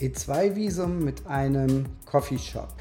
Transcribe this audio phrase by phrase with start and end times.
[0.00, 2.72] E2-Visum mit einem Coffeeshop.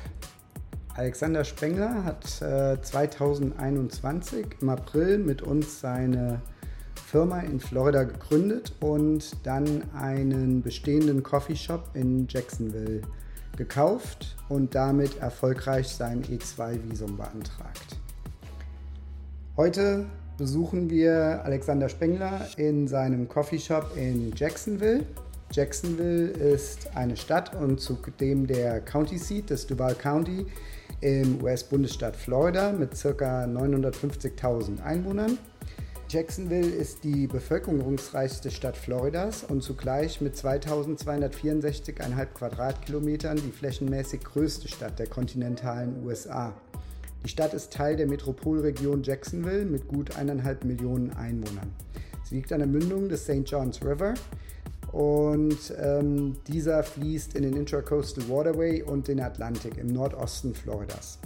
[0.96, 6.42] Alexander Spengler hat äh, 2021 im April mit uns seine
[7.08, 13.02] Firma in Florida gegründet und dann einen bestehenden Coffeeshop in Jacksonville
[13.58, 17.98] gekauft und damit erfolgreich sein E2-Visum beantragt.
[19.58, 20.06] Heute
[20.38, 25.06] besuchen wir Alexander Spengler in seinem Coffeeshop in Jacksonville.
[25.52, 30.46] Jacksonville ist eine Stadt und zudem der County Seat des Duval County
[31.02, 33.46] im US-Bundesstaat Florida mit ca.
[33.46, 35.40] 950.000 Einwohnern.
[36.08, 45.00] Jacksonville ist die bevölkerungsreichste Stadt Floridas und zugleich mit 2264,5 Quadratkilometern die flächenmäßig größte Stadt
[45.00, 46.54] der kontinentalen USA.
[47.24, 51.74] Die Stadt ist Teil der Metropolregion Jacksonville mit gut 1,5 Millionen Einwohnern.
[52.24, 53.44] Sie liegt an der Mündung des St.
[53.46, 54.14] John's River
[54.92, 61.20] und ähm, dieser fließt in den Intracoastal Waterway und den Atlantik im Nordosten Floridas.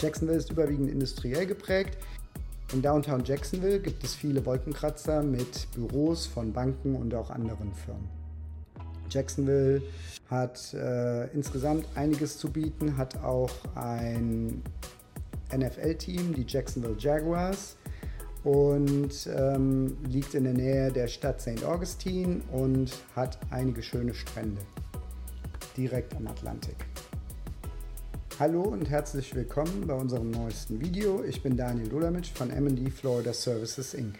[0.00, 1.98] Jacksonville ist überwiegend industriell geprägt.
[2.72, 8.08] In Downtown Jacksonville gibt es viele Wolkenkratzer mit Büros von Banken und auch anderen Firmen.
[9.10, 9.82] Jacksonville
[10.28, 14.62] hat äh, insgesamt einiges zu bieten, hat auch ein
[15.56, 17.76] NFL-Team, die Jacksonville Jaguars,
[18.44, 21.64] und ähm, liegt in der Nähe der Stadt St.
[21.64, 24.60] Augustine und hat einige schöne Strände
[25.76, 26.76] direkt am Atlantik.
[28.38, 31.24] Hallo und herzlich willkommen bei unserem neuesten Video.
[31.24, 34.18] Ich bin Daniel Dolamitsch von MD Florida Services Inc.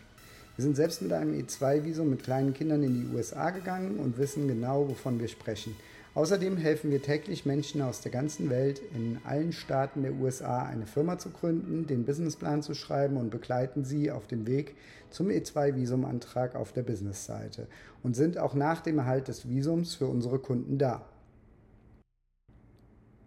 [0.56, 4.48] Wir sind selbst mit einem E2-Visum mit kleinen Kindern in die USA gegangen und wissen
[4.48, 5.76] genau, wovon wir sprechen.
[6.14, 10.86] Außerdem helfen wir täglich Menschen aus der ganzen Welt in allen Staaten der USA eine
[10.86, 14.76] Firma zu gründen, den Businessplan zu schreiben und begleiten sie auf dem Weg
[15.10, 17.66] zum E2-Visumantrag auf der Businessseite
[18.04, 21.04] und sind auch nach dem Erhalt des Visums für unsere Kunden da.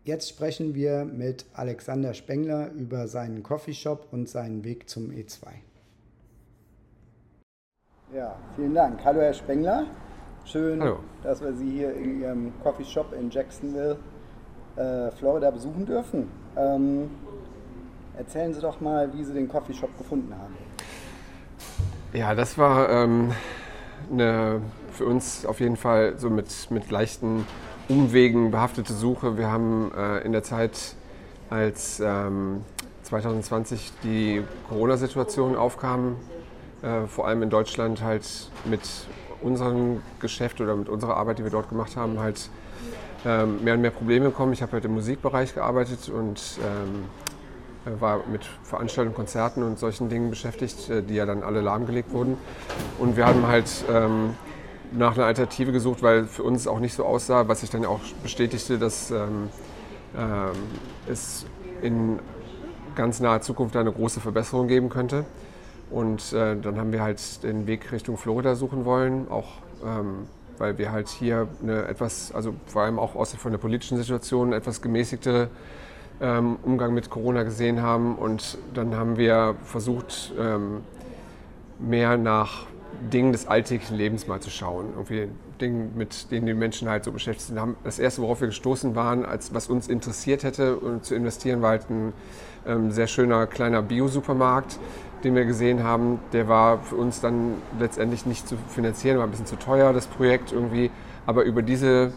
[0.05, 5.47] Jetzt sprechen wir mit Alexander Spengler über seinen Coffeeshop und seinen Weg zum E2.
[8.15, 9.03] Ja, vielen Dank.
[9.03, 9.87] Hallo Herr Spengler.
[10.49, 10.99] Schön, Hallo.
[11.23, 13.97] dass wir Sie hier in Ihrem Coffeeshop in Jacksonville,
[14.77, 16.30] äh, Florida besuchen dürfen.
[16.55, 17.09] Ähm,
[18.17, 20.55] erzählen Sie doch mal, wie Sie den Coffeeshop gefunden haben.
[22.13, 23.33] Ja, das war ähm,
[24.09, 24.61] eine
[24.93, 27.45] für uns auf jeden Fall so mit, mit leichten
[27.89, 29.37] Umwegen behaftete Suche.
[29.37, 30.95] Wir haben äh, in der Zeit,
[31.49, 32.61] als ähm,
[33.03, 36.15] 2020 die Corona-Situation aufkam,
[36.83, 38.81] äh, vor allem in Deutschland halt mit
[39.42, 42.49] unserem Geschäft oder mit unserer Arbeit, die wir dort gemacht haben, halt
[43.25, 44.53] ähm, mehr und mehr Probleme bekommen.
[44.53, 47.05] Ich habe halt im Musikbereich gearbeitet und ähm,
[47.99, 52.37] war mit Veranstaltungen, Konzerten und solchen Dingen beschäftigt, äh, die ja dann alle lahmgelegt wurden.
[52.99, 54.36] Und wir haben halt ähm,
[54.92, 58.02] nach einer Alternative gesucht, weil für uns auch nicht so aussah, was sich dann auch
[58.23, 59.49] bestätigte, dass ähm,
[60.17, 60.52] ähm,
[61.09, 61.45] es
[61.81, 62.20] in
[62.95, 65.26] ganz naher Zukunft eine große Verbesserung geben könnte.
[65.89, 70.27] Und äh, dann haben wir halt den Weg Richtung Florida suchen wollen, auch ähm,
[70.58, 74.53] weil wir halt hier eine etwas, also vor allem auch aus von der politischen Situation,
[74.53, 75.49] etwas gemäßigtere
[76.20, 78.15] ähm, Umgang mit Corona gesehen haben.
[78.15, 80.81] Und dann haben wir versucht, ähm,
[81.80, 82.65] mehr nach
[83.14, 84.87] Dingen des alltäglichen Lebens mal zu schauen.
[84.95, 85.30] Irgendwie
[85.61, 87.59] Dingen, mit denen die Menschen halt so beschäftigt sind.
[87.83, 91.71] Das erste, worauf wir gestoßen waren, als was uns interessiert hätte und zu investieren, war
[91.71, 92.14] halt ein
[92.65, 94.80] ähm, sehr schöner kleiner Bio-Supermarkt
[95.23, 99.32] den wir gesehen haben, der war für uns dann letztendlich nicht zu finanzieren, war ein
[99.32, 100.92] bisschen zu teuer, das Projekt irgendwie.
[101.26, 102.11] Aber über, diese,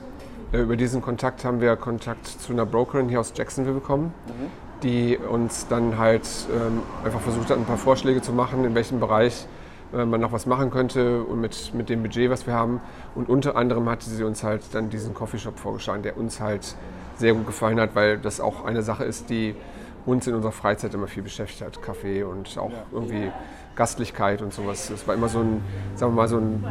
[0.52, 4.82] äh, über diesen Kontakt haben wir Kontakt zu einer Brokerin hier aus Jacksonville bekommen, mhm.
[4.82, 9.00] die uns dann halt ähm, einfach versucht hat, ein paar Vorschläge zu machen, in welchem
[9.00, 9.46] Bereich
[9.92, 12.80] äh, man noch was machen könnte und mit, mit dem Budget, was wir haben.
[13.14, 16.76] Und unter anderem hatte sie uns halt dann diesen Coffeeshop vorgeschlagen, der uns halt
[17.16, 19.54] sehr gut gefallen hat, weil das auch eine Sache ist, die
[20.06, 21.82] uns in unserer Freizeit immer viel beschäftigt hat.
[21.82, 23.30] Kaffee und auch irgendwie
[23.76, 24.88] Gastlichkeit und sowas.
[24.88, 25.62] Das war immer so ein,
[25.94, 26.64] sagen wir mal, so ein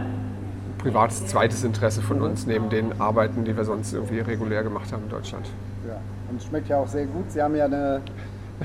[0.77, 5.03] privates zweites Interesse von uns, neben den Arbeiten, die wir sonst irgendwie regulär gemacht haben
[5.03, 5.47] in Deutschland.
[5.87, 5.99] Ja,
[6.29, 7.31] und es schmeckt ja auch sehr gut.
[7.31, 8.01] Sie haben ja eine,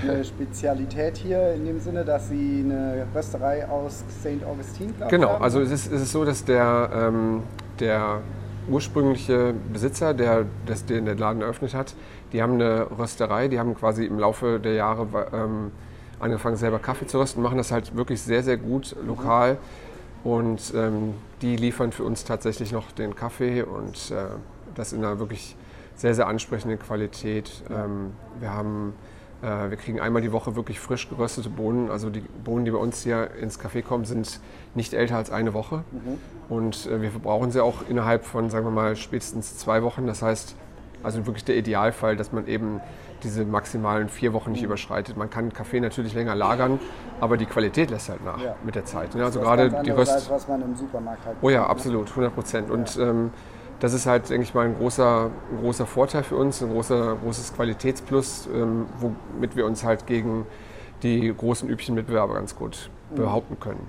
[0.00, 4.44] eine Spezialität hier in dem Sinne, dass Sie eine Rösterei aus St.
[4.46, 5.10] Augustine haben.
[5.10, 7.42] Genau, also es ist, es ist so, dass der, ähm,
[7.80, 8.20] der
[8.68, 11.94] ursprüngliche Besitzer, der das, den Laden eröffnet hat,
[12.32, 15.70] die haben eine Rösterei, die haben quasi im Laufe der Jahre ähm,
[16.18, 19.58] angefangen, selber Kaffee zu rösten, machen das halt wirklich sehr, sehr gut lokal.
[20.22, 24.24] Und ähm, die liefern für uns tatsächlich noch den Kaffee und äh,
[24.74, 25.54] das in einer wirklich
[25.96, 27.62] sehr, sehr ansprechenden Qualität.
[27.70, 28.94] Ähm, wir haben
[29.44, 31.90] wir kriegen einmal die Woche wirklich frisch geröstete Bohnen.
[31.90, 34.40] Also die Bohnen, die bei uns hier ins Café kommen, sind
[34.74, 35.84] nicht älter als eine Woche.
[35.92, 36.54] Mhm.
[36.54, 40.06] Und äh, wir verbrauchen sie auch innerhalb von, sagen wir mal, spätestens zwei Wochen.
[40.06, 40.56] Das heißt,
[41.02, 42.80] also wirklich der Idealfall, dass man eben
[43.22, 44.66] diese maximalen vier Wochen nicht mhm.
[44.66, 45.16] überschreitet.
[45.16, 46.78] Man kann Kaffee natürlich länger lagern,
[47.20, 48.54] aber die Qualität lässt halt nach ja.
[48.64, 49.14] mit der Zeit.
[49.14, 49.24] Ne?
[49.24, 50.12] Also gerade die Röst.
[50.12, 51.36] Als was man im Supermarkt hat.
[51.40, 52.70] Oh ja, absolut, 100 Prozent.
[52.70, 53.30] Und ähm,
[53.84, 57.18] das ist halt, denke ich mal, ein großer, ein großer Vorteil für uns, ein großer,
[57.22, 60.46] großes Qualitätsplus, ähm, womit wir uns halt gegen
[61.02, 63.16] die großen üblichen Mitbewerber ganz gut mhm.
[63.16, 63.86] behaupten können.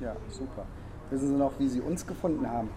[0.00, 0.66] Ja, super.
[1.08, 2.68] Wissen Sie noch, wie Sie uns gefunden haben?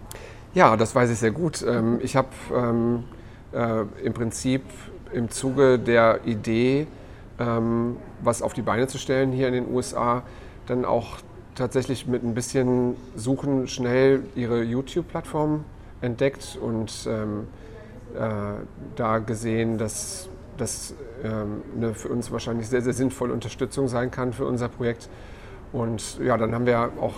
[0.54, 1.62] Ja, das weiß ich sehr gut.
[1.62, 3.04] Ähm, ich habe ähm,
[3.52, 4.62] äh, im Prinzip
[5.12, 6.86] im Zuge der Idee,
[7.38, 10.22] ähm, was auf die Beine zu stellen hier in den USA,
[10.64, 11.18] dann auch
[11.54, 15.66] tatsächlich mit ein bisschen Suchen schnell ihre YouTube-Plattform
[16.00, 17.46] entdeckt und ähm,
[18.14, 18.64] äh,
[18.96, 24.32] da gesehen, dass das ähm, eine für uns wahrscheinlich sehr, sehr sinnvolle Unterstützung sein kann
[24.32, 25.08] für unser Projekt.
[25.72, 27.14] Und ja, dann haben wir auch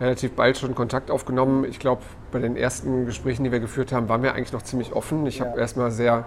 [0.00, 1.64] relativ bald schon Kontakt aufgenommen.
[1.64, 2.02] Ich glaube,
[2.32, 5.26] bei den ersten Gesprächen, die wir geführt haben, waren wir eigentlich noch ziemlich offen.
[5.26, 5.46] Ich ja.
[5.46, 6.24] habe erstmal sehr,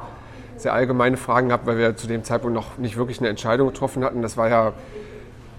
[0.57, 4.03] sehr allgemeine Fragen gehabt, weil wir zu dem Zeitpunkt noch nicht wirklich eine Entscheidung getroffen
[4.03, 4.21] hatten.
[4.21, 4.73] Das war ja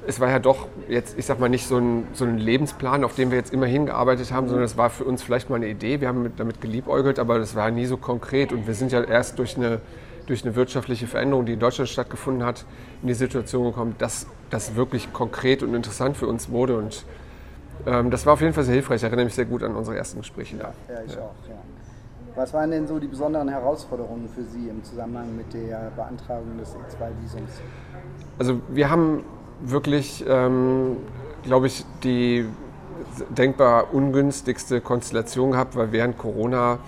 [0.07, 3.15] es war ja doch jetzt, ich sag mal, nicht so ein, so ein Lebensplan, auf
[3.15, 6.01] den wir jetzt immer hingearbeitet haben, sondern es war für uns vielleicht mal eine Idee.
[6.01, 8.53] Wir haben mit, damit geliebäugelt, aber das war nie so konkret.
[8.53, 9.81] Und wir sind ja erst durch eine,
[10.27, 12.67] durch eine wirtschaftliche Veränderung, die in Deutschland stattgefunden hat,
[13.03, 16.77] in die Situation gekommen, dass das wirklich konkret und interessant für uns wurde.
[16.77, 17.05] Und
[17.87, 18.97] ähm, das war auf jeden Fall sehr hilfreich.
[18.97, 20.73] Ich erinnere mich sehr gut an unsere ersten Gespräche da.
[20.89, 21.21] Ja, ich ja.
[21.21, 21.35] auch.
[21.49, 21.57] Ja.
[22.37, 26.71] Was waren denn so die besonderen Herausforderungen für Sie im Zusammenhang mit der Beantragung des
[26.71, 27.61] E2-Visums?
[28.39, 29.23] Also wir haben
[29.61, 30.97] wirklich, ähm,
[31.43, 32.47] glaube ich, die
[33.31, 36.79] denkbar ungünstigste Konstellation gehabt, weil während Corona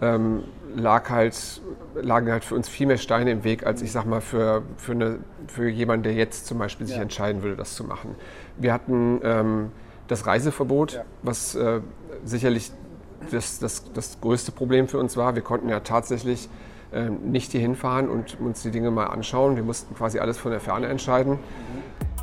[0.00, 0.44] ähm,
[0.74, 1.60] lag halt,
[1.94, 4.92] lagen halt für uns viel mehr Steine im Weg, als ich sag mal für, für,
[4.92, 7.02] eine, für jemanden, der jetzt zum Beispiel sich ja.
[7.02, 8.14] entscheiden würde, das zu machen.
[8.56, 9.70] Wir hatten ähm,
[10.08, 11.04] das Reiseverbot, ja.
[11.22, 11.80] was äh,
[12.24, 12.72] sicherlich
[13.30, 15.34] das, das, das größte Problem für uns war.
[15.34, 16.48] Wir konnten ja tatsächlich
[16.92, 19.56] äh, nicht hier hinfahren und uns die Dinge mal anschauen.
[19.56, 21.34] Wir mussten quasi alles von der Ferne entscheiden.
[21.34, 22.15] Mhm.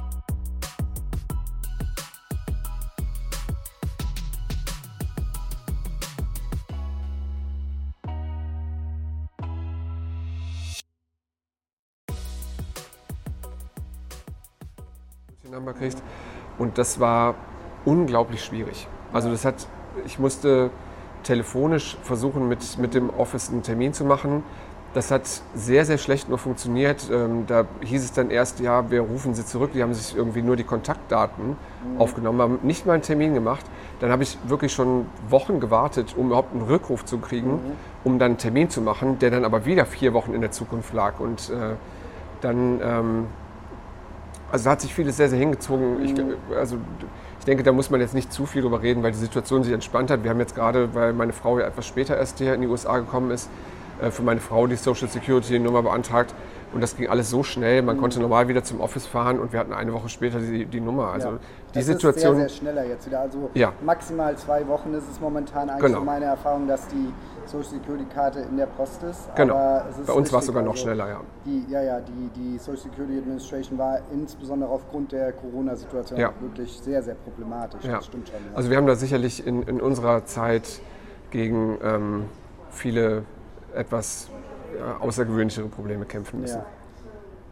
[15.52, 16.02] Number kriegt.
[16.58, 17.36] Und das war
[17.84, 18.88] unglaublich schwierig.
[19.12, 19.68] Also das hat,
[20.06, 20.70] ich musste
[21.24, 24.44] telefonisch versuchen, mit, mit dem Office einen Termin zu machen.
[24.94, 25.24] Das hat
[25.54, 27.10] sehr, sehr schlecht nur funktioniert.
[27.12, 29.72] Ähm, da hieß es dann erst, ja, wir rufen Sie zurück.
[29.74, 32.00] Die haben sich irgendwie nur die Kontaktdaten mhm.
[32.00, 33.66] aufgenommen, haben nicht mal einen Termin gemacht.
[34.00, 37.72] Dann habe ich wirklich schon Wochen gewartet, um überhaupt einen Rückruf zu kriegen, mhm.
[38.06, 40.94] um dann einen Termin zu machen, der dann aber wieder vier Wochen in der Zukunft
[40.94, 41.20] lag.
[41.20, 41.76] Und äh,
[42.40, 43.28] dann ähm,
[44.54, 46.06] also da hat sich vieles sehr, sehr hingezogen.
[46.06, 46.36] Ich, mhm.
[46.56, 46.78] also,
[47.40, 49.74] ich denke, da muss man jetzt nicht zu viel drüber reden, weil die Situation sich
[49.74, 50.24] entspannt hat.
[50.24, 53.00] Wir haben jetzt gerade, weil meine Frau ja etwas später erst hier in die USA
[53.00, 53.50] gekommen ist,
[54.12, 56.34] für meine Frau die Social Security Nummer beantragt.
[56.74, 57.84] Und das ging alles so schnell.
[57.84, 58.02] Man mhm.
[58.02, 61.10] konnte normal wieder zum Office fahren und wir hatten eine Woche später die, die Nummer.
[61.10, 61.40] Also ja.
[61.70, 62.34] die das Situation.
[62.34, 63.20] Ist sehr, sehr schneller jetzt wieder.
[63.20, 63.74] Also ja.
[63.86, 66.04] maximal zwei Wochen ist es momentan eigentlich genau.
[66.04, 67.14] meine Erfahrung, dass die
[67.46, 69.36] Social Security Karte in der Post ist.
[69.36, 69.82] Genau.
[70.08, 71.22] Bei uns war es sogar noch also schneller, ja.
[71.46, 76.34] Die, ja, ja, die, die Social Security Administration war insbesondere aufgrund der Corona-Situation ja.
[76.40, 77.84] wirklich sehr, sehr problematisch.
[77.84, 77.98] Ja.
[77.98, 78.38] Das stimmt schon.
[78.56, 80.80] Also wir haben da sicherlich in, in unserer Zeit
[81.30, 82.26] gegen ähm,
[82.72, 83.24] viele
[83.74, 84.30] etwas
[85.00, 86.58] außergewöhnlichere Probleme kämpfen müssen.
[86.58, 86.66] Ja.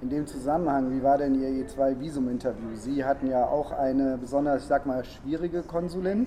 [0.01, 2.75] In dem Zusammenhang, wie war denn Ihr E2-Visum-Interview?
[2.75, 6.25] Sie hatten ja auch eine besonders, ich sag mal, schwierige Konsulin,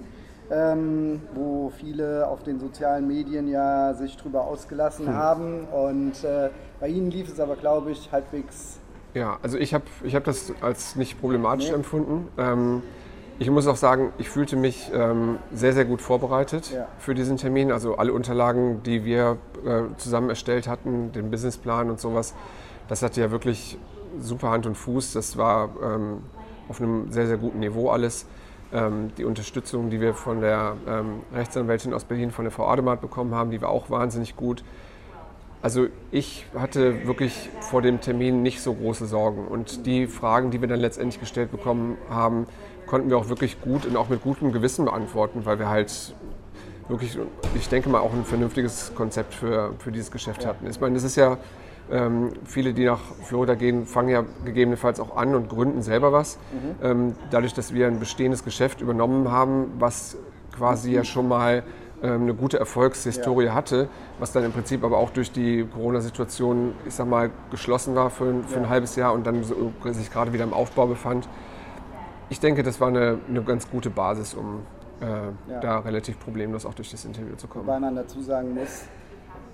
[0.50, 5.14] ähm, wo viele auf den sozialen Medien ja sich drüber ausgelassen hm.
[5.14, 5.64] haben.
[5.64, 8.78] Und äh, bei Ihnen lief es aber, glaube ich, halbwegs.
[9.12, 11.74] Ja, also ich habe ich hab das als nicht problematisch nee.
[11.74, 12.28] empfunden.
[12.38, 12.82] Ähm,
[13.38, 16.86] ich muss auch sagen, ich fühlte mich ähm, sehr, sehr gut vorbereitet ja.
[16.98, 17.72] für diesen Termin.
[17.72, 22.34] Also alle Unterlagen, die wir äh, zusammen erstellt hatten, den Businessplan und sowas,
[22.88, 23.78] das hatte ja wirklich
[24.20, 25.14] super Hand und Fuß.
[25.14, 26.18] Das war ähm,
[26.68, 28.26] auf einem sehr, sehr guten Niveau alles.
[28.72, 33.00] Ähm, die Unterstützung, die wir von der ähm, Rechtsanwältin aus Berlin, von der Frau Ademat
[33.00, 34.62] bekommen haben, die war auch wahnsinnig gut.
[35.64, 39.48] Also ich hatte wirklich vor dem Termin nicht so große Sorgen.
[39.48, 42.46] Und die Fragen, die wir dann letztendlich gestellt bekommen haben,
[42.86, 46.14] konnten wir auch wirklich gut und auch mit gutem Gewissen beantworten, weil wir halt
[46.88, 47.18] wirklich,
[47.54, 50.66] ich denke mal, auch ein vernünftiges Konzept für, für dieses Geschäft hatten.
[50.68, 51.38] Ich meine, das ist ja,
[51.90, 56.38] ähm, viele, die nach Florida gehen, fangen ja gegebenenfalls auch an und gründen selber was.
[56.52, 56.86] Mhm.
[56.86, 60.16] Ähm, dadurch, dass wir ein bestehendes Geschäft übernommen haben, was
[60.56, 60.94] quasi mhm.
[60.94, 61.62] ja schon mal
[62.02, 63.54] ähm, eine gute Erfolgshistorie ja.
[63.54, 63.88] hatte,
[64.18, 68.42] was dann im Prinzip aber auch durch die Corona-Situation, ich sag mal, geschlossen war für,
[68.46, 68.60] für ja.
[68.62, 71.28] ein halbes Jahr und dann so, sich gerade wieder im Aufbau befand.
[72.28, 74.60] Ich denke, das war eine, eine ganz gute Basis, um
[75.00, 75.04] äh,
[75.50, 75.60] ja.
[75.60, 77.66] da relativ problemlos auch durch das Interview zu kommen.
[77.66, 78.84] Weil man dazu sagen muss,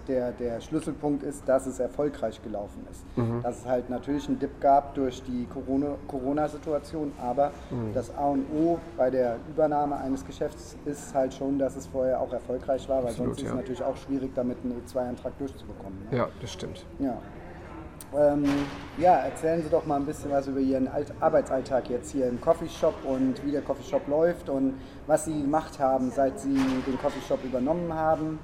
[0.08, 3.04] der, der Schlüsselpunkt ist, dass es erfolgreich gelaufen ist.
[3.16, 3.42] Mhm.
[3.42, 5.46] Dass es halt natürlich einen Dip gab durch die
[6.08, 7.94] Corona-Situation, aber mhm.
[7.94, 12.20] das A und O bei der Übernahme eines Geschäfts ist halt schon, dass es vorher
[12.20, 15.98] auch erfolgreich war, weil Absolut, sonst ist es natürlich auch schwierig, damit einen E2-Antrag durchzubekommen.
[16.10, 16.18] Ne?
[16.18, 16.84] Ja, das stimmt.
[16.98, 17.18] Ja.
[18.17, 18.45] Ähm,
[18.99, 22.40] ja, erzählen Sie doch mal ein bisschen was über Ihren Alt Arbeitsalltag jetzt hier im
[22.40, 24.75] Coffeeshop und wie der Coffeeshop läuft und
[25.07, 28.40] was Sie gemacht haben, seit Sie den Coffeeshop übernommen haben.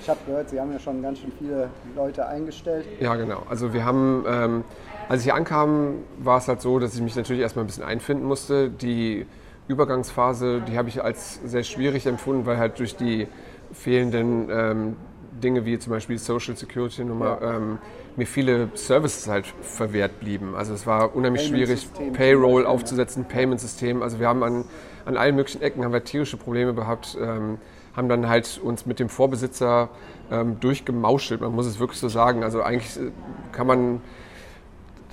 [0.00, 2.86] Ich habe gehört, Sie haben ja schon ganz schön viele Leute eingestellt.
[3.00, 3.42] Ja, genau.
[3.48, 4.64] Also wir haben, ähm,
[5.08, 7.84] als ich hier ankam, war es halt so, dass ich mich natürlich erstmal ein bisschen
[7.84, 8.70] einfinden musste.
[8.70, 9.26] Die
[9.68, 13.28] Übergangsphase, die habe ich als sehr schwierig empfunden, weil halt durch die
[13.72, 14.96] fehlenden ähm,
[15.42, 17.56] Dinge wie zum Beispiel Social Security Nummer ja.
[17.56, 17.78] ähm,
[18.16, 20.54] mir viele Services halt verwehrt blieben.
[20.54, 24.02] Also es war unheimlich schwierig, Payroll aufzusetzen, Payment-System.
[24.02, 24.64] Also wir haben an,
[25.04, 27.16] an allen möglichen Ecken haben wir tierische Probleme gehabt.
[27.20, 27.58] Ähm,
[27.96, 29.88] haben dann halt uns mit dem Vorbesitzer
[30.30, 32.42] ähm, durchgemauschelt, man muss es wirklich so sagen.
[32.42, 33.10] Also eigentlich äh,
[33.52, 34.00] kann man,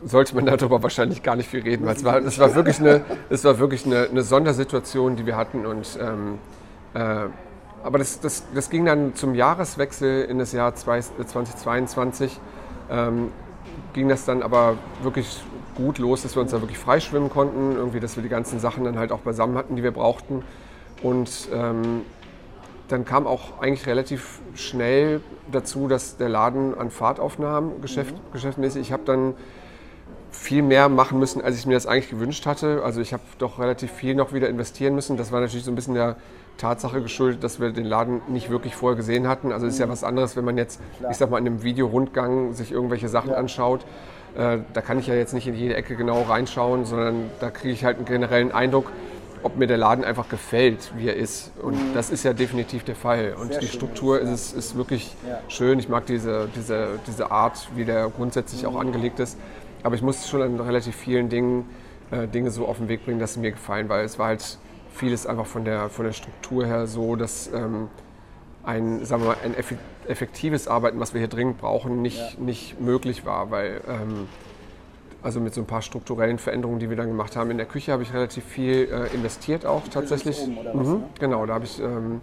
[0.04, 3.02] sollte man darüber wahrscheinlich gar nicht viel reden, weil es war, es war wirklich, eine,
[3.30, 6.40] es war wirklich eine, eine Sondersituation, die wir hatten und ähm,
[6.94, 7.28] äh,
[7.84, 12.40] aber das, das, das ging dann zum Jahreswechsel in das Jahr 2022.
[12.90, 13.32] Ähm,
[13.94, 15.42] ging das dann aber wirklich
[15.76, 18.84] gut los, dass wir uns da wirklich freischwimmen konnten, irgendwie, dass wir die ganzen Sachen
[18.84, 20.44] dann halt auch beisammen hatten, die wir brauchten.
[21.02, 22.02] Und ähm,
[22.88, 25.22] dann kam auch eigentlich relativ schnell
[25.52, 28.34] dazu, dass der Laden an Fahrt aufnahm, Geschäft, mhm.
[28.34, 28.82] geschäftsmäßig.
[28.82, 29.34] Ich habe dann
[30.30, 32.84] viel mehr machen müssen, als ich mir das eigentlich gewünscht hatte.
[32.84, 35.18] Also ich habe doch relativ viel noch wieder investieren müssen.
[35.18, 36.16] Das war natürlich so ein bisschen der
[36.58, 39.52] Tatsache geschuldet, dass wir den Laden nicht wirklich vorher gesehen hatten.
[39.52, 41.12] Also es ist ja was anderes, wenn man jetzt, Klar.
[41.12, 43.38] ich sag mal, in einem Videorundgang sich irgendwelche Sachen ja.
[43.38, 43.82] anschaut.
[44.36, 47.74] Äh, da kann ich ja jetzt nicht in jede Ecke genau reinschauen, sondern da kriege
[47.74, 48.92] ich halt einen generellen Eindruck,
[49.44, 51.52] ob mir der Laden einfach gefällt, wie er ist.
[51.62, 51.94] Und mhm.
[51.94, 53.36] das ist ja definitiv der Fall.
[53.40, 55.40] Und Sehr die Struktur ist, ist, ist wirklich ja.
[55.48, 55.80] schön.
[55.80, 58.70] Ich mag diese, diese, diese Art, wie der grundsätzlich mhm.
[58.70, 59.38] auch angelegt ist.
[59.84, 61.66] Aber ich musste schon an relativ vielen Dingen
[62.12, 64.58] äh, Dinge so auf den Weg bringen, dass sie mir gefallen, weil es war halt
[64.94, 67.90] vieles einfach von der, von der Struktur her so, dass ähm,
[68.64, 69.56] ein, sagen wir mal, ein
[70.08, 72.40] effektives Arbeiten, was wir hier dringend brauchen, nicht, ja.
[72.40, 74.28] nicht möglich war, weil ähm,
[75.24, 77.52] also mit so ein paar strukturellen Veränderungen, die wir dann gemacht haben.
[77.52, 80.42] In der Küche habe ich relativ viel äh, investiert auch tatsächlich.
[80.42, 81.04] Oben, was, mhm, ne?
[81.20, 82.22] Genau, da habe ich ähm,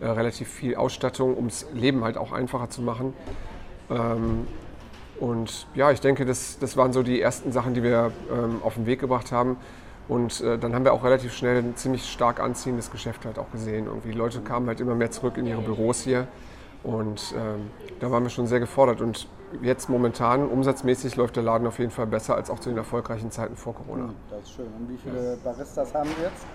[0.00, 3.14] äh, relativ viel Ausstattung, um das Leben halt auch einfacher zu machen.
[3.90, 4.46] Ähm,
[5.18, 8.74] und ja, ich denke, das, das waren so die ersten Sachen, die wir ähm, auf
[8.74, 9.56] den Weg gebracht haben.
[10.08, 13.50] Und äh, dann haben wir auch relativ schnell ein ziemlich stark anziehendes Geschäft halt auch
[13.50, 13.86] gesehen.
[13.86, 16.28] Irgendwie die Leute kamen halt immer mehr zurück in ihre Büros hier.
[16.84, 19.00] Und ähm, da waren wir schon sehr gefordert.
[19.00, 19.26] Und
[19.62, 23.32] jetzt momentan umsatzmäßig läuft der Laden auf jeden Fall besser als auch zu den erfolgreichen
[23.32, 24.04] Zeiten vor Corona.
[24.04, 24.66] Hm, das ist schön.
[24.66, 26.46] Und wie viele Baristas haben wir jetzt?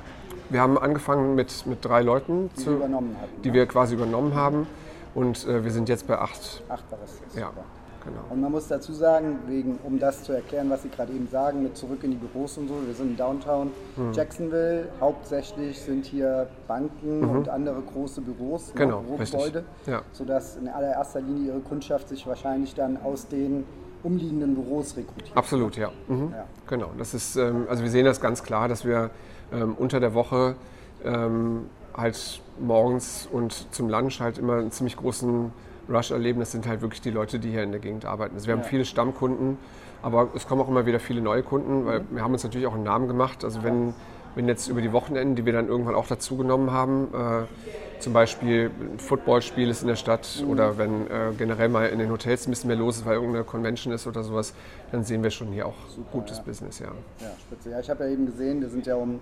[0.49, 3.53] Wir haben angefangen mit, mit drei Leuten, die, zu, hatten, die ja.
[3.53, 4.67] wir quasi übernommen haben.
[5.13, 6.63] Und äh, wir sind jetzt bei acht.
[6.69, 7.35] Acht Baristas.
[7.35, 7.47] Ja.
[7.47, 7.63] Super.
[8.03, 8.21] Genau.
[8.29, 11.61] Und man muss dazu sagen, wegen, um das zu erklären, was Sie gerade eben sagen,
[11.61, 14.13] mit zurück in die Büros und so, wir sind in Downtown mhm.
[14.13, 17.29] Jacksonville, hauptsächlich sind hier Banken mhm.
[17.29, 20.01] und andere große Büros, ne, genau, Bürogebäude, ja.
[20.13, 23.65] sodass in allererster Linie Ihre Kundschaft sich wahrscheinlich dann aus den
[24.03, 25.37] umliegenden Büros rekrutiert.
[25.37, 25.91] Absolut, ja.
[26.07, 26.31] Mhm.
[26.31, 26.45] ja.
[26.67, 29.11] Genau, das ist, ähm, also wir sehen das ganz klar, dass wir
[29.53, 30.55] ähm, unter der Woche
[31.03, 35.51] ähm, halt morgens und zum Lunch halt immer einen ziemlich großen
[35.89, 38.35] Rush erleben, das sind halt wirklich die Leute, die hier in der Gegend arbeiten.
[38.35, 39.57] Also wir haben viele Stammkunden,
[40.01, 42.73] aber es kommen auch immer wieder viele neue Kunden, weil wir haben uns natürlich auch
[42.73, 43.43] einen Namen gemacht.
[43.43, 43.93] Also wenn,
[44.35, 48.71] wenn jetzt über die Wochenenden, die wir dann irgendwann auch dazugenommen haben, äh, zum Beispiel
[48.79, 50.49] ein Footballspiel ist in der Stadt mhm.
[50.49, 53.43] oder wenn äh, generell mal in den Hotels ein bisschen mehr los ist, weil irgendeine
[53.43, 54.53] Convention ist oder sowas,
[54.91, 56.43] dann sehen wir schon hier auch Super, gutes ja.
[56.43, 56.87] Business, ja.
[57.19, 57.69] Ja, spitze.
[57.69, 59.19] Ja, ich habe ja eben gesehen, wir sind ja um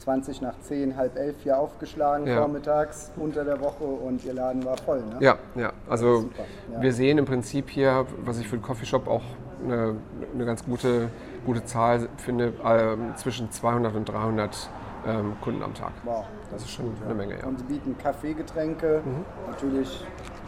[0.00, 2.38] 20 nach 10, halb elf hier aufgeschlagen ja.
[2.38, 5.00] vormittags unter der Woche und ihr Laden war voll.
[5.00, 5.16] Ne?
[5.20, 5.72] Ja, ja.
[5.88, 6.30] Also
[6.72, 6.82] ja.
[6.82, 9.22] wir sehen im Prinzip hier, was ich für den Coffeeshop auch
[9.64, 9.96] eine,
[10.34, 11.10] eine ganz gute,
[11.44, 14.70] gute Zahl finde, äh, zwischen 200 und 300
[15.06, 15.92] ähm, Kunden am Tag.
[16.04, 17.38] Wow, das, das ist schon gut, eine Menge.
[17.38, 17.46] Ja.
[17.46, 19.24] Und sie bieten Kaffeegetränke, mhm.
[19.50, 20.04] natürlich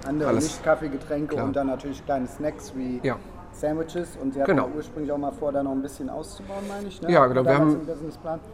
[0.06, 3.16] andere Nicht-Kaffeegetränke und dann natürlich kleine Snacks wie ja.
[3.62, 4.68] Sandwiches und Sie hatten genau.
[4.74, 7.00] ursprünglich auch mal vor, da noch ein bisschen auszubauen, meine ich.
[7.00, 7.12] Ne?
[7.12, 7.44] Ja, genau.
[7.44, 7.80] Wir haben,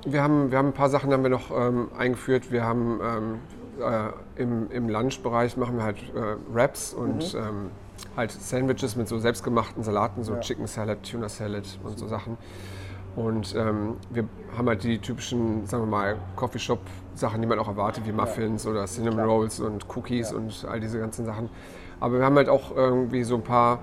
[0.05, 2.53] wir, haben, wir haben ein paar Sachen haben wir noch ähm, eingeführt.
[2.53, 3.39] Wir haben ähm,
[3.81, 7.41] äh, im, im Lunchbereich machen wir halt äh, Wraps und mhm.
[7.41, 7.71] ähm,
[8.17, 10.41] halt Sandwiches mit so selbstgemachten Salaten, so ja.
[10.41, 12.37] Chicken Salad, Tuna Salad und so Sachen.
[13.17, 18.07] Und ähm, wir haben halt die typischen, sagen wir mal, Coffeeshop-Sachen, die man auch erwartet,
[18.07, 18.71] wie Muffins ja.
[18.71, 19.25] oder Cinnamon.
[19.25, 20.37] Rolls und Cookies ja.
[20.37, 21.49] und all diese ganzen Sachen.
[21.99, 23.81] Aber wir haben halt auch irgendwie so ein paar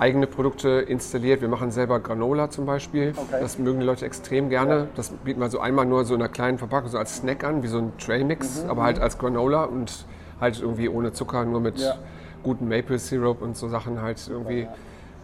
[0.00, 1.42] eigene Produkte installiert.
[1.42, 3.12] Wir machen selber Granola zum Beispiel.
[3.14, 3.38] Okay.
[3.40, 4.74] Das mögen die Leute extrem gerne.
[4.74, 4.86] Ja.
[4.96, 7.62] Das bieten wir so einmal nur so in einer kleinen Verpackung, so als Snack an,
[7.62, 8.70] wie so ein Trailmix, mhm.
[8.70, 10.06] aber halt als Granola und
[10.40, 11.96] halt irgendwie ohne Zucker, nur mit ja.
[12.42, 14.68] gutem Maple Syrup und so Sachen halt irgendwie.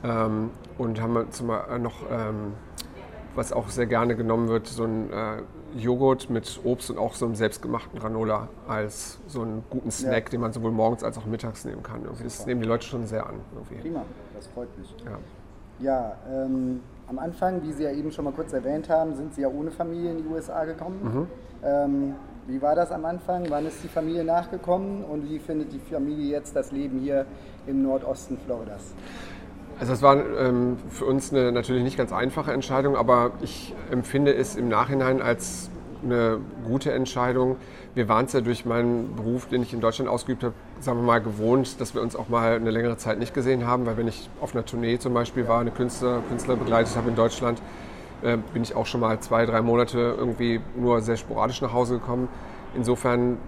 [0.02, 0.26] Ja.
[0.26, 2.52] Ähm, und haben wir zum Beispiel noch ähm,
[3.34, 5.42] was auch sehr gerne genommen wird, so ein äh,
[5.74, 10.30] Joghurt mit Obst und auch so einem selbstgemachten Granola als so einen guten Snack, ja.
[10.30, 12.02] den man sowohl morgens als auch mittags nehmen kann.
[12.04, 12.24] Irgendwie.
[12.24, 13.36] Das nehmen die Leute schon sehr an.
[13.54, 13.76] Irgendwie.
[13.76, 14.02] Prima,
[14.34, 14.94] das freut mich.
[15.04, 19.34] Ja, ja ähm, am Anfang, wie Sie ja eben schon mal kurz erwähnt haben, sind
[19.34, 21.00] Sie ja ohne Familie in die USA gekommen.
[21.02, 21.26] Mhm.
[21.64, 22.14] Ähm,
[22.46, 23.46] wie war das am Anfang?
[23.48, 27.26] Wann ist die Familie nachgekommen und wie findet die Familie jetzt das Leben hier
[27.66, 28.94] im Nordosten Floridas?
[29.78, 34.34] Also es war ähm, für uns eine natürlich nicht ganz einfache Entscheidung, aber ich empfinde
[34.34, 35.70] es im Nachhinein als
[36.02, 37.56] eine gute Entscheidung.
[37.94, 41.04] Wir waren es ja durch meinen Beruf, den ich in Deutschland ausgeübt habe, sagen wir
[41.04, 44.08] mal gewohnt, dass wir uns auch mal eine längere Zeit nicht gesehen haben, weil wenn
[44.08, 47.60] ich auf einer Tournee zum Beispiel war, eine Künstler, Künstler begleitet habe in Deutschland,
[48.22, 51.94] äh, bin ich auch schon mal zwei, drei Monate irgendwie nur sehr sporadisch nach Hause
[51.94, 52.28] gekommen.
[52.74, 53.38] Insofern,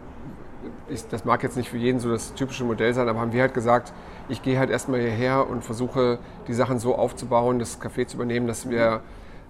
[0.89, 3.43] ich, das mag jetzt nicht für jeden so das typische Modell sein, aber haben wir
[3.43, 3.93] halt gesagt,
[4.29, 8.47] ich gehe halt erstmal hierher und versuche die Sachen so aufzubauen, das Café zu übernehmen,
[8.47, 9.01] dass wir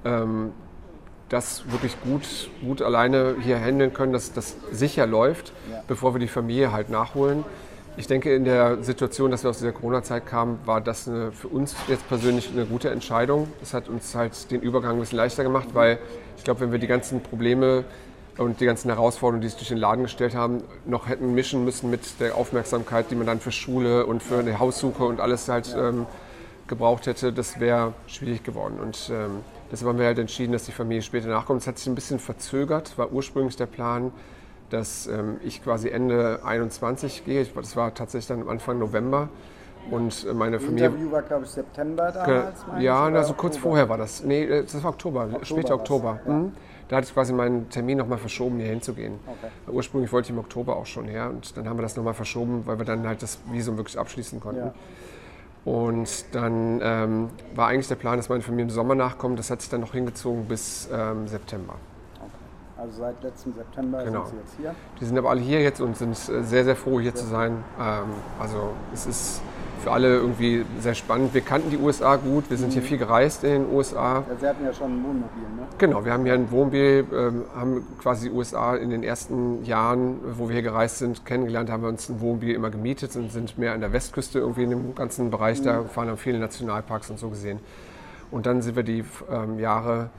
[0.04, 0.52] ähm,
[1.28, 5.82] das wirklich gut, gut alleine hier handeln können, dass das sicher läuft, ja.
[5.86, 7.44] bevor wir die Familie halt nachholen.
[7.96, 11.48] Ich denke, in der Situation, dass wir aus dieser Corona-Zeit kamen, war das eine, für
[11.48, 13.48] uns jetzt persönlich eine gute Entscheidung.
[13.58, 15.98] Das hat uns halt den Übergang ein bisschen leichter gemacht, weil
[16.36, 17.84] ich glaube, wenn wir die ganzen Probleme
[18.38, 21.90] und die ganzen Herausforderungen, die sich durch den Laden gestellt haben, noch hätten mischen müssen
[21.90, 25.76] mit der Aufmerksamkeit, die man dann für Schule und für eine Haussuche und alles halt
[25.76, 26.06] ähm,
[26.68, 28.78] gebraucht hätte, das wäre schwierig geworden.
[28.80, 29.40] Und ähm,
[29.72, 31.62] deshalb haben wir halt entschieden, dass die Familie später nachkommt.
[31.62, 34.12] Es hat sich ein bisschen verzögert, war ursprünglich der Plan,
[34.70, 37.44] dass ähm, ich quasi Ende 21 gehe.
[37.44, 39.28] Das war tatsächlich dann Anfang November.
[39.90, 40.86] Und äh, meine Familie.
[40.86, 42.64] Interview war, glaube ich, September damals.
[42.78, 44.22] Ja, also kurz vorher war das.
[44.22, 46.20] Nee, äh, das war Oktober, Oktober später Oktober.
[46.26, 46.32] Ja.
[46.32, 46.52] Mhm.
[46.88, 49.18] Da hatte ich quasi meinen Termin nochmal verschoben, hier hinzugehen.
[49.26, 49.50] Okay.
[49.70, 52.66] Ursprünglich wollte ich im Oktober auch schon her und dann haben wir das nochmal verschoben,
[52.66, 54.66] weil wir dann halt das Visum wirklich abschließen konnten.
[54.66, 54.74] Ja.
[55.64, 59.38] Und dann ähm, war eigentlich der Plan, dass meine Familie im Sommer nachkommt.
[59.38, 61.74] Das hat sich dann noch hingezogen bis ähm, September.
[62.16, 62.30] Okay.
[62.78, 64.24] Also seit letztem September genau.
[64.24, 64.74] sind Sie jetzt hier?
[64.98, 67.26] Die sind aber alle hier jetzt und sind äh, sehr, sehr froh, hier sehr zu
[67.26, 67.64] sein.
[67.78, 68.04] Ähm,
[68.40, 69.42] also es ist
[69.78, 71.34] für alle irgendwie sehr spannend.
[71.34, 72.72] Wir kannten die USA gut, wir sind mhm.
[72.72, 74.24] hier viel gereist in den USA.
[74.28, 75.66] Ja, Sie hatten ja schon ein Wohnmobil, ne?
[75.78, 80.18] Genau, wir haben hier ein Wohnmobil, ähm, haben quasi die USA in den ersten Jahren,
[80.36, 83.58] wo wir hier gereist sind, kennengelernt, haben wir uns ein Wohnmobil immer gemietet und sind
[83.58, 85.64] mehr an der Westküste irgendwie in dem ganzen Bereich mhm.
[85.64, 87.60] da gefahren, haben viele Nationalparks und so gesehen.
[88.30, 90.10] Und dann sind wir die ähm, Jahre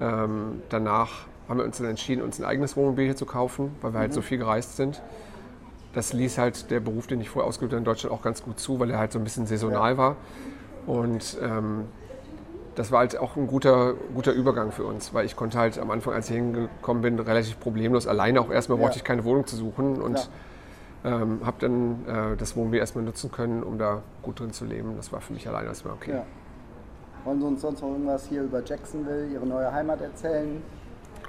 [0.00, 3.92] ähm, danach, haben wir uns dann entschieden, uns ein eigenes Wohnmobil hier zu kaufen, weil
[3.92, 4.02] wir mhm.
[4.02, 5.00] halt so viel gereist sind
[5.94, 8.60] das ließ halt der Beruf, den ich vorher ausgeübt habe in Deutschland, auch ganz gut
[8.60, 10.16] zu, weil er halt so ein bisschen saisonal war.
[10.86, 11.84] Und ähm,
[12.74, 15.90] das war halt auch ein guter, guter Übergang für uns, weil ich konnte halt am
[15.90, 19.56] Anfang, als ich hingekommen bin, relativ problemlos alleine auch erstmal brauchte ich keine Wohnung zu
[19.56, 20.30] suchen und
[21.04, 24.94] ähm, habe dann äh, das Wohnmobil erstmal nutzen können, um da gut drin zu leben.
[24.96, 26.12] Das war für mich alleine erstmal okay.
[26.12, 26.24] Ja.
[27.24, 30.62] Wollen Sie uns sonst noch irgendwas hier über Jacksonville, Ihre neue Heimat erzählen?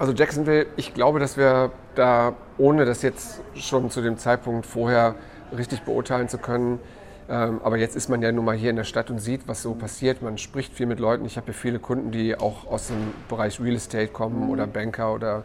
[0.00, 5.14] Also Jacksonville, ich glaube, dass wir da, ohne das jetzt schon zu dem Zeitpunkt vorher
[5.54, 6.80] richtig beurteilen zu können,
[7.28, 9.60] ähm, aber jetzt ist man ja nun mal hier in der Stadt und sieht, was
[9.60, 10.22] so passiert.
[10.22, 11.26] Man spricht viel mit Leuten.
[11.26, 14.50] Ich habe hier viele Kunden, die auch aus dem Bereich Real Estate kommen mhm.
[14.50, 15.44] oder Banker oder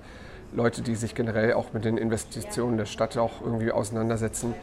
[0.54, 4.56] Leute, die sich generell auch mit den Investitionen der Stadt auch irgendwie auseinandersetzen.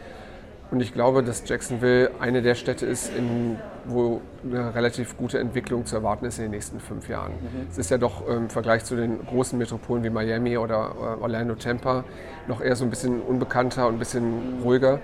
[0.72, 5.84] Und ich glaube, dass Jacksonville eine der Städte ist, in, wo eine relativ gute Entwicklung
[5.84, 7.32] zu erwarten ist in den nächsten fünf Jahren.
[7.32, 7.66] Mhm.
[7.70, 11.56] Es ist ja doch im Vergleich zu den großen Metropolen wie Miami oder äh, Orlando,
[11.56, 12.04] Tampa
[12.48, 15.00] noch eher so ein bisschen unbekannter und ein bisschen ruhiger.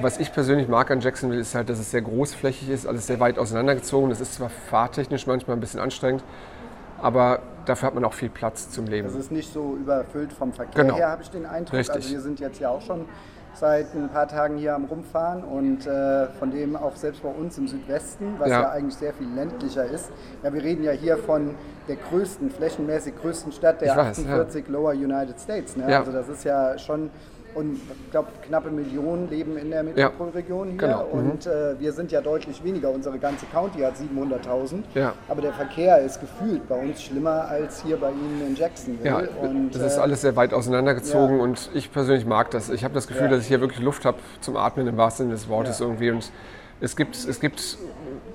[0.00, 3.20] Was ich persönlich mag an Jacksonville ist halt, dass es sehr großflächig ist, alles sehr
[3.20, 4.08] weit auseinandergezogen.
[4.08, 6.24] Das ist zwar fahrtechnisch manchmal ein bisschen anstrengend,
[7.02, 9.06] aber dafür hat man auch viel Platz zum Leben.
[9.06, 10.96] Es ist nicht so überfüllt vom Verkehr genau.
[10.96, 11.74] her, habe ich den Eindruck.
[11.74, 11.94] Richtig.
[11.94, 13.04] Also wir sind jetzt ja auch schon
[13.54, 17.58] seit ein paar Tagen hier am Rumfahren und äh, von dem auch selbst bei uns
[17.58, 18.62] im Südwesten, was ja.
[18.62, 18.70] ja.
[18.70, 20.10] eigentlich sehr viel ländlicher ist.
[20.42, 21.54] Ja, wir reden ja hier von
[21.88, 24.72] der größten, flächenmäßig größten Stadt der weiß, 48 ja.
[24.72, 25.76] Lower United States.
[25.76, 25.98] Ne?
[25.98, 27.10] Also das ist ja schon
[27.54, 30.78] und ich glaube, knappe Millionen leben in der Metropolregion hier.
[30.78, 31.08] Genau.
[31.12, 31.30] Mhm.
[31.30, 32.90] Und äh, wir sind ja deutlich weniger.
[32.90, 34.82] Unsere ganze County hat 700.000.
[34.94, 35.14] Ja.
[35.28, 39.08] Aber der Verkehr ist gefühlt bei uns schlimmer als hier bei Ihnen in Jacksonville.
[39.08, 41.42] Ja, und, das ist äh, alles sehr weit auseinandergezogen ja.
[41.42, 42.70] und ich persönlich mag das.
[42.70, 45.34] Ich habe das Gefühl, dass ich hier wirklich Luft habe zum Atmen im wahrsten Sinne
[45.34, 46.10] des Wortes irgendwie.
[46.10, 46.30] Und
[46.80, 47.78] Es gibt, es gibt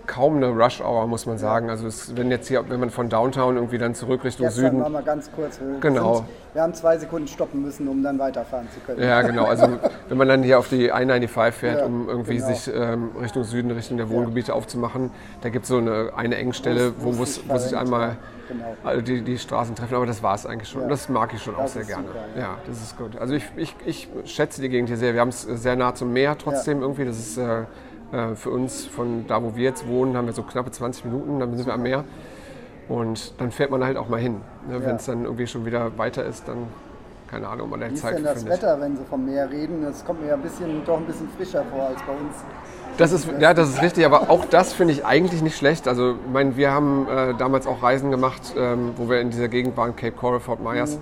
[0.05, 1.69] kaum eine Rush Hour, muss man sagen.
[1.69, 4.81] Also es, wenn jetzt hier, wenn man von Downtown irgendwie dann zurück Richtung Gestern Süden.
[4.81, 5.59] waren wir ganz kurz.
[5.59, 6.17] Wir Genau.
[6.17, 9.01] Sind, wir haben zwei Sekunden stoppen müssen, um dann weiterfahren zu können.
[9.01, 9.45] Ja, genau.
[9.45, 9.67] Also
[10.09, 12.47] wenn man dann hier auf die I-95 fährt, Ja, um irgendwie genau.
[12.47, 16.93] sich ähm, Richtung Süden, Richtung der Wohngebiete aufzumachen, da gibt es so eine, eine Engstelle,
[16.99, 19.01] Wo wo, wo wo, sich einmal ja, genau.
[19.01, 19.95] die, die Straßen treffen.
[19.95, 20.83] Aber das war es eigentlich schon.
[20.83, 20.87] Ja.
[20.87, 22.07] Das mag ich schon auch Das sehr ist gerne.
[22.07, 22.41] super, ja.
[22.41, 22.57] ja.
[22.67, 23.17] das ist gut.
[23.17, 25.13] Also ich, ich, ich schätze die Gegend hier sehr.
[25.13, 27.05] Wir haben es sehr nah zum Meer trotzdem irgendwie.
[27.05, 27.63] Das ist äh,
[28.35, 31.55] für uns von da, wo wir jetzt wohnen, haben wir so knappe 20 Minuten, dann
[31.57, 32.03] sind wir am Meer.
[32.87, 34.41] Und dann fährt man halt auch mal hin.
[34.69, 34.85] Ne?
[34.85, 36.67] Wenn es dann irgendwie schon wieder weiter ist, dann
[37.27, 38.61] keine Ahnung, ob man da Wie ist Zeit denn für das findet.
[38.61, 39.83] Wetter, wenn Sie vom Meer reden?
[39.83, 42.35] Das kommt mir ja ein bisschen, doch ein bisschen frischer vor als bei uns.
[42.97, 45.87] Das ist, ja, das ist richtig, aber auch das finde ich eigentlich nicht schlecht.
[45.87, 49.49] Also, ich meine, wir haben äh, damals auch Reisen gemacht, ähm, wo wir in dieser
[49.49, 50.99] Gegend waren, Cape Coral, Fort Myers,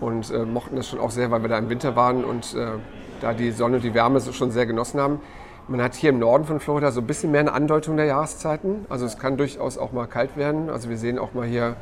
[0.00, 2.66] und äh, mochten das schon auch sehr, weil wir da im Winter waren und äh,
[3.20, 5.20] da die Sonne und die Wärme schon sehr genossen haben.
[5.66, 8.84] Man hat hier im Norden von Florida so ein bisschen mehr eine Andeutung der Jahreszeiten.
[8.90, 10.68] Also es kann durchaus auch mal kalt werden.
[10.68, 11.76] Also wir sehen auch mal hier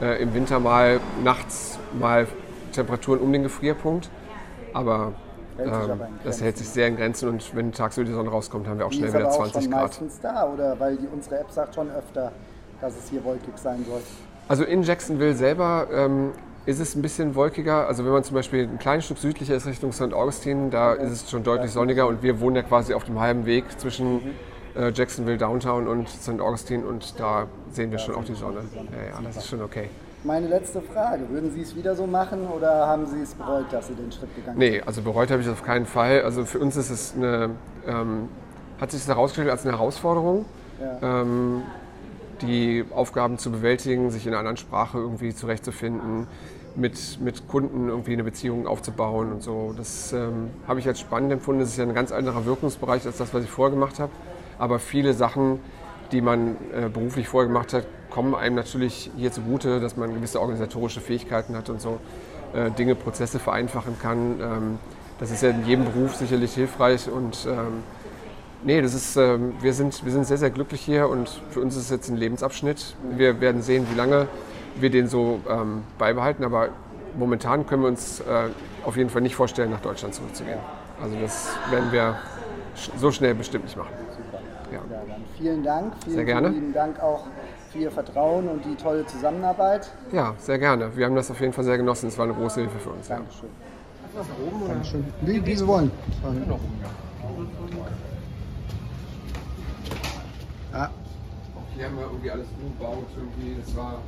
[0.00, 2.28] äh, im Winter mal nachts mal
[2.72, 4.10] Temperaturen um den Gefrierpunkt.
[4.72, 5.12] Aber
[5.56, 8.78] Hält ähm, das hält sich sehr in Grenzen und wenn tagsüber die Sonne rauskommt, haben
[8.78, 9.82] wir auch Die schnell ist wieder aber auch 20 schon Grad.
[9.82, 10.78] meistens da, oder?
[10.78, 12.32] Weil die, unsere App sagt schon öfter,
[12.80, 14.02] dass es hier wolkig sein soll.
[14.48, 16.32] Also in Jacksonville selber ähm,
[16.66, 17.86] ist es ein bisschen wolkiger.
[17.86, 20.12] Also wenn man zum Beispiel ein kleines Stück südlicher ist Richtung St.
[20.12, 23.46] Augustine, da ist es schon deutlich sonniger und wir wohnen ja quasi auf dem halben
[23.46, 24.20] Weg zwischen
[24.76, 26.40] äh, Jacksonville Downtown und St.
[26.40, 28.60] Augustine und da sehen wir schon auch die Sonne.
[28.74, 28.80] Ja,
[29.16, 29.88] ja, das ist schon okay.
[30.24, 33.86] Meine letzte Frage, würden Sie es wieder so machen oder haben Sie es bereut, dass
[33.86, 36.22] Sie den Schritt gegangen Nee, also bereut habe ich das auf keinen Fall.
[36.22, 37.50] Also für uns ist es eine,
[37.86, 38.28] ähm,
[38.80, 40.44] hat sich das herausgestellt als eine Herausforderung,
[40.80, 41.20] Ja.
[41.22, 41.62] ähm,
[42.42, 46.26] die Aufgaben zu bewältigen, sich in einer anderen Sprache irgendwie zurechtzufinden,
[46.76, 49.74] mit, mit Kunden irgendwie eine Beziehung aufzubauen und so.
[49.76, 51.60] Das ähm, habe ich als spannend empfunden.
[51.60, 54.12] Das ist ja ein ganz anderer Wirkungsbereich als das, was ich vorher gemacht habe.
[54.58, 55.60] Aber viele Sachen,
[56.12, 60.40] die man äh, beruflich vorher gemacht hat, kommen einem natürlich hier zugute, dass man gewisse
[60.40, 61.98] organisatorische Fähigkeiten hat und so
[62.54, 64.40] äh, Dinge, Prozesse vereinfachen kann.
[64.40, 64.78] Ähm,
[65.18, 67.82] das ist ja in jedem Beruf sicherlich hilfreich und ähm,
[68.64, 71.74] nee, das ist, ähm, wir, sind, wir sind sehr, sehr glücklich hier und für uns
[71.74, 72.96] ist es jetzt ein Lebensabschnitt.
[73.10, 74.28] Wir werden sehen, wie lange
[74.80, 76.68] wir den so ähm, beibehalten, aber
[77.18, 78.48] momentan können wir uns äh,
[78.84, 80.58] auf jeden Fall nicht vorstellen, nach Deutschland zurückzugehen.
[81.02, 82.16] Also das werden wir
[82.76, 83.90] sch- so schnell bestimmt nicht machen.
[84.72, 84.78] Ja.
[84.78, 85.92] Ja, dann vielen Dank.
[86.04, 86.48] Vielen, Sehr gerne.
[86.48, 87.24] vielen lieben Dank auch
[87.72, 89.90] für Ihr Vertrauen und die tolle Zusammenarbeit.
[90.12, 90.96] ja, sehr gerne.
[90.96, 92.08] Wir haben das auf jeden Fall sehr genossen.
[92.08, 93.08] Es war eine große Hilfe für uns.
[93.08, 93.16] Ja.
[93.16, 93.48] Dankeschön.
[94.68, 95.04] Dankeschön.
[95.22, 95.90] Wie, wie Sie wollen.
[100.72, 103.06] Ja, Auch hier haben wir irgendwie alles umgebaut.
[103.16, 103.56] Irgendwie.
[103.64, 103.98] Das war,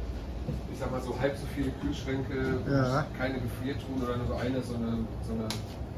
[0.72, 3.06] ich sag mal, so halb so viele Kühlschränke, Ja.
[3.18, 5.48] keine Gefriertruhen oder nur so eine, so eine, so eine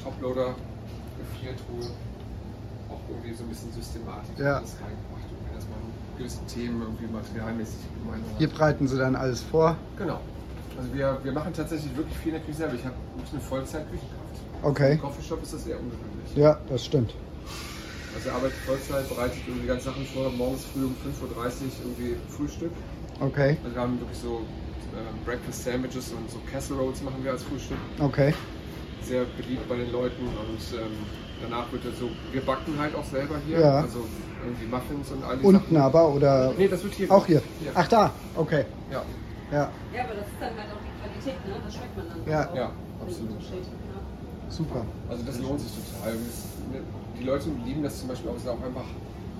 [0.02, 1.90] Toploader-Gefriertruhe.
[2.90, 4.56] Auch irgendwie so ein bisschen Systematik Ja.
[4.58, 5.80] alles reingebracht, irgendwie, dass man
[6.18, 9.76] gewisse Themen irgendwie materialmäßig gemeinsam hier bereiten Sie dann alles vor.
[9.96, 10.18] Genau.
[10.78, 12.74] Also wir, wir machen tatsächlich wirklich viel in der Küche selber.
[12.74, 14.36] Ich habe wirklich eine Vollzeit-Küchenkraft.
[14.62, 14.92] Okay.
[14.92, 16.36] Im Coffeeshop ist das sehr ungewöhnlich.
[16.36, 17.14] Ja, das stimmt.
[18.14, 21.70] Also er arbeitet Vollzeit, bereitet irgendwie die ganzen Sachen vor, morgens früh um 5.30 Uhr
[21.84, 22.72] irgendwie Frühstück.
[23.20, 24.40] Okay, Also wir haben wirklich so
[24.96, 27.76] äh, Breakfast Sandwiches und so Castle Rolls machen wir als Frühstück.
[28.00, 28.32] okay.
[29.02, 30.92] Sehr beliebt bei den Leuten und ähm,
[31.42, 33.60] danach wird er so, wir backen halt auch selber hier.
[33.60, 33.80] Ja.
[33.80, 34.04] Also
[34.44, 35.76] irgendwie Muffins und all die Unten Sachen.
[35.76, 37.42] aber oder Nee, das wird hier auch hier?
[37.64, 37.72] Ja.
[37.74, 38.64] Ach da, okay.
[38.90, 39.02] Ja.
[39.52, 41.54] Ja, Ja, aber das ist dann halt auch die Qualität, ne?
[41.64, 42.32] Das schmeckt man dann.
[42.32, 42.50] Ja.
[42.50, 42.54] auch.
[42.56, 42.70] Ja,
[43.02, 43.30] absolut.
[44.48, 44.84] Super.
[45.08, 46.12] Also das lohnt sich total.
[46.12, 46.44] Das-
[47.18, 48.84] Die Leute lieben das zum Beispiel auch, es ist auch einfach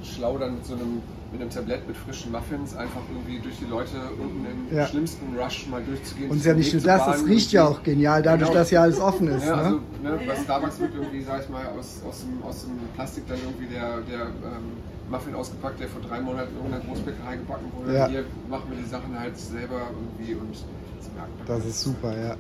[0.03, 1.01] schlau dann mit so einem,
[1.33, 4.87] mit einem Tablett mit frischen Muffins einfach irgendwie durch die Leute unten im Ja.
[4.87, 6.29] schlimmsten Rush mal durchzugehen.
[6.31, 8.61] Und es ist ja nicht nur das, es riecht ja auch genial, dadurch, Genau.
[8.61, 9.47] dass hier alles offen ist.
[9.47, 10.11] Ja, also Ne?
[10.11, 13.39] ne, bei Starbucks wird irgendwie, sag ich mal, aus, aus, dem, aus dem Plastik dann
[13.39, 14.73] irgendwie der, der ähm,
[15.09, 17.95] Muffin ausgepackt, der vor drei Monaten in irgendeiner Großbäckerei gebacken wurde.
[17.97, 18.07] Ja.
[18.09, 19.83] Hier machen wir die Sachen halt selber
[20.19, 21.47] irgendwie und das merkt man.
[21.47, 22.37] Das ist super, ja.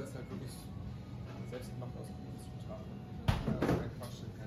[0.00, 0.50] Granola ist halt wirklich
[1.50, 2.84] selbst gemacht aus Zutaten.
[3.28, 4.39] Ja, kein Quatsch.